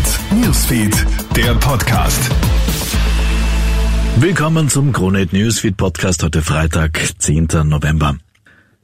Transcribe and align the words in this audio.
Hit 0.00 0.18
Newsfeed, 0.32 1.06
der 1.36 1.54
Podcast. 1.56 2.30
Willkommen 4.16 4.70
zum 4.70 4.92
Kronehit 4.92 5.34
Newsfeed 5.34 5.76
Podcast 5.76 6.22
heute 6.22 6.40
Freitag, 6.40 6.98
10. 7.18 7.48
November. 7.64 8.16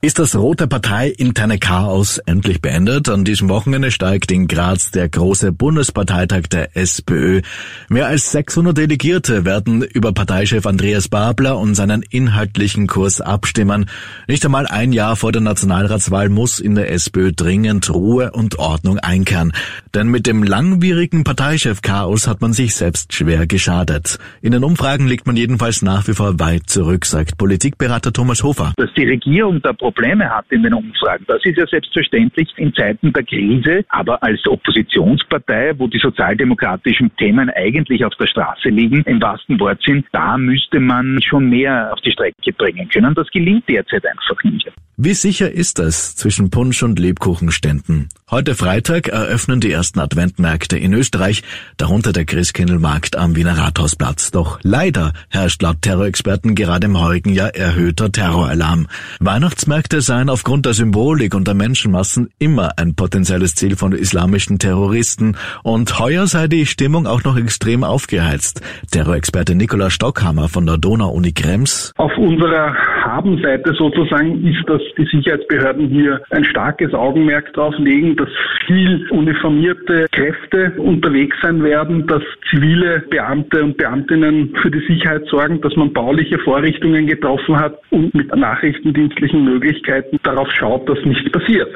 Ist 0.00 0.20
das 0.20 0.36
rote 0.36 0.68
parteiinterne 0.68 1.58
Chaos 1.58 2.18
endlich 2.18 2.62
beendet? 2.62 3.08
An 3.08 3.24
diesem 3.24 3.48
Wochenende 3.48 3.90
steigt 3.90 4.30
in 4.30 4.46
Graz 4.46 4.92
der 4.92 5.08
große 5.08 5.50
Bundesparteitag 5.50 6.42
der 6.42 6.76
SPÖ. 6.76 7.42
Mehr 7.88 8.06
als 8.06 8.30
600 8.30 8.78
Delegierte 8.78 9.44
werden 9.44 9.82
über 9.82 10.12
Parteichef 10.12 10.66
Andreas 10.66 11.08
Babler 11.08 11.58
und 11.58 11.74
seinen 11.74 12.02
inhaltlichen 12.02 12.86
Kurs 12.86 13.20
abstimmen. 13.20 13.90
Nicht 14.28 14.44
einmal 14.44 14.68
ein 14.68 14.92
Jahr 14.92 15.16
vor 15.16 15.32
der 15.32 15.40
Nationalratswahl 15.40 16.28
muss 16.28 16.60
in 16.60 16.76
der 16.76 16.92
SPÖ 16.92 17.32
dringend 17.32 17.92
Ruhe 17.92 18.30
und 18.30 18.60
Ordnung 18.60 19.00
einkehren. 19.00 19.52
Denn 19.96 20.06
mit 20.06 20.28
dem 20.28 20.44
langwierigen 20.44 21.24
Parteichef-Chaos 21.24 22.28
hat 22.28 22.40
man 22.40 22.52
sich 22.52 22.76
selbst 22.76 23.14
schwer 23.14 23.48
geschadet. 23.48 24.20
In 24.42 24.52
den 24.52 24.62
Umfragen 24.62 25.08
liegt 25.08 25.26
man 25.26 25.36
jedenfalls 25.36 25.82
nach 25.82 26.06
wie 26.06 26.14
vor 26.14 26.38
weit 26.38 26.70
zurück, 26.70 27.04
sagt 27.04 27.36
Politikberater 27.36 28.12
Thomas 28.12 28.44
Hofer. 28.44 28.74
Dass 28.76 28.94
die 28.96 29.04
Regierung 29.04 29.60
da 29.60 29.72
Probleme 29.88 30.28
hat 30.28 30.44
in 30.50 30.62
den 30.62 30.74
Umfragen. 30.74 31.24
Das 31.26 31.42
ist 31.44 31.56
ja 31.56 31.66
selbstverständlich 31.66 32.52
in 32.58 32.74
Zeiten 32.74 33.10
der 33.10 33.22
Krise, 33.22 33.86
aber 33.88 34.22
als 34.22 34.46
Oppositionspartei, 34.46 35.72
wo 35.78 35.86
die 35.86 35.98
sozialdemokratischen 35.98 37.10
Themen 37.16 37.48
eigentlich 37.48 38.04
auf 38.04 38.12
der 38.20 38.26
Straße 38.26 38.68
liegen, 38.68 39.02
im 39.04 39.22
wahrsten 39.22 39.58
Wortsinn, 39.58 40.04
da 40.12 40.36
müsste 40.36 40.78
man 40.78 41.18
schon 41.22 41.48
mehr 41.48 41.90
auf 41.90 42.00
die 42.02 42.12
Strecke 42.12 42.52
bringen 42.52 42.86
können. 42.90 43.14
Das 43.14 43.28
gelingt 43.30 43.66
derzeit 43.66 44.04
einfach 44.04 44.44
nicht. 44.44 44.70
Wie 44.98 45.14
sicher 45.14 45.50
ist 45.50 45.78
das 45.78 46.16
zwischen 46.16 46.50
Punsch 46.50 46.82
und 46.82 46.98
Lebkuchenständen? 46.98 48.10
Heute 48.30 48.54
Freitag 48.54 49.08
eröffnen 49.08 49.58
die 49.58 49.72
ersten 49.72 50.00
Adventmärkte 50.00 50.76
in 50.76 50.92
Österreich, 50.92 51.42
darunter 51.78 52.12
der 52.12 52.26
Christkindlmarkt 52.26 53.16
am 53.16 53.36
Wiener 53.36 53.56
Rathausplatz. 53.56 54.30
Doch 54.32 54.60
leider 54.62 55.14
herrscht 55.30 55.62
laut 55.62 55.80
Terrorexperten 55.80 56.54
gerade 56.54 56.88
im 56.88 57.00
heurigen 57.00 57.32
Jahr 57.32 57.54
erhöhter 57.54 58.12
Terroralarm. 58.12 58.86
Weihnachtsmärkte 59.18 60.02
seien 60.02 60.28
aufgrund 60.28 60.66
der 60.66 60.74
Symbolik 60.74 61.34
und 61.34 61.48
der 61.48 61.54
Menschenmassen 61.54 62.28
immer 62.38 62.72
ein 62.76 62.94
potenzielles 62.94 63.54
Ziel 63.54 63.76
von 63.76 63.92
islamischen 63.92 64.58
Terroristen 64.58 65.38
und 65.62 65.98
heuer 65.98 66.26
sei 66.26 66.48
die 66.48 66.66
Stimmung 66.66 67.06
auch 67.06 67.24
noch 67.24 67.38
extrem 67.38 67.82
aufgeheizt. 67.82 68.60
Terrorexperte 68.90 69.54
Nikolaus 69.54 69.94
Stockhammer 69.94 70.50
von 70.50 70.66
der 70.66 70.76
Donau-Uni 70.76 71.32
Krems. 71.32 71.94
Auf 71.96 72.12
unserer 72.18 72.74
Habenseite 73.06 73.72
sozusagen 73.72 74.46
ist, 74.46 74.68
dass 74.68 74.82
die 74.98 75.06
Sicherheitsbehörden 75.16 75.88
hier 75.88 76.20
ein 76.28 76.44
starkes 76.44 76.92
Augenmerk 76.92 77.54
drauf 77.54 77.74
legen, 77.78 78.17
dass 78.18 78.28
viel 78.66 79.08
uniformierte 79.10 80.06
Kräfte 80.12 80.72
unterwegs 80.78 81.36
sein 81.42 81.62
werden, 81.62 82.06
dass 82.06 82.22
zivile 82.50 83.04
Beamte 83.10 83.64
und 83.64 83.76
Beamtinnen 83.76 84.54
für 84.60 84.70
die 84.70 84.84
Sicherheit 84.86 85.26
sorgen, 85.30 85.60
dass 85.60 85.74
man 85.76 85.92
bauliche 85.92 86.38
Vorrichtungen 86.40 87.06
getroffen 87.06 87.58
hat 87.58 87.78
und 87.90 88.14
mit 88.14 88.34
nachrichtendienstlichen 88.34 89.44
Möglichkeiten 89.44 90.18
darauf 90.22 90.48
schaut, 90.52 90.88
dass 90.88 90.98
nichts 91.04 91.30
passiert. 91.32 91.68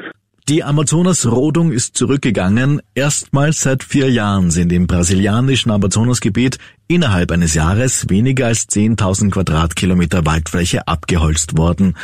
Die 0.49 0.61
Amazonas-Rodung 0.61 1.71
ist 1.71 1.95
zurückgegangen. 1.95 2.81
Erstmals 2.95 3.61
seit 3.61 3.81
vier 3.81 4.09
Jahren 4.11 4.51
sind 4.51 4.73
im 4.73 4.87
brasilianischen 4.87 5.71
Amazonasgebiet 5.71 6.57
innerhalb 6.89 7.31
eines 7.31 7.53
Jahres 7.53 8.09
weniger 8.09 8.47
als 8.47 8.67
10.000 8.67 9.31
Quadratkilometer 9.31 10.25
Waldfläche 10.25 10.85
abgeholzt 10.85 11.57
worden. 11.57 11.95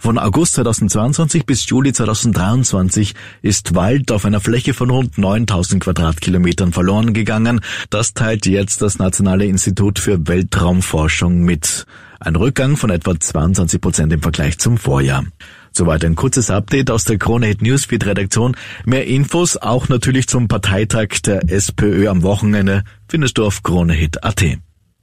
Von 0.00 0.16
August 0.16 0.54
2022 0.54 1.44
bis 1.44 1.68
Juli 1.68 1.92
2023 1.92 3.14
ist 3.42 3.74
Wald 3.74 4.12
auf 4.12 4.24
einer 4.24 4.40
Fläche 4.40 4.72
von 4.72 4.90
rund 4.90 5.18
9000 5.18 5.82
Quadratkilometern 5.82 6.72
verloren 6.72 7.12
gegangen. 7.12 7.60
Das 7.90 8.14
teilt 8.14 8.46
jetzt 8.46 8.80
das 8.80 9.00
Nationale 9.00 9.46
Institut 9.46 9.98
für 9.98 10.28
Weltraumforschung 10.28 11.40
mit. 11.40 11.84
Ein 12.20 12.36
Rückgang 12.36 12.76
von 12.76 12.90
etwa 12.90 13.18
22 13.18 13.80
Prozent 13.80 14.12
im 14.12 14.22
Vergleich 14.22 14.58
zum 14.58 14.78
Vorjahr. 14.78 15.24
Soweit 15.72 16.04
ein 16.04 16.14
kurzes 16.14 16.48
Update 16.48 16.92
aus 16.92 17.04
der 17.04 17.18
Kronehit 17.18 17.60
Newsfeed 17.60 18.06
Redaktion. 18.06 18.56
Mehr 18.84 19.06
Infos 19.06 19.56
auch 19.56 19.88
natürlich 19.88 20.28
zum 20.28 20.46
Parteitag 20.46 21.08
der 21.24 21.50
SPÖ 21.50 22.08
am 22.08 22.22
Wochenende 22.22 22.84
findest 23.08 23.36
du 23.38 23.44
auf 23.44 23.64
kronehit.at. 23.64 24.44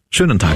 Schönen 0.10 0.40
Tag. 0.40 0.56